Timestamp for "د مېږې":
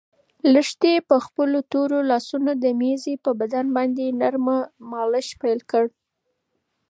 2.63-3.15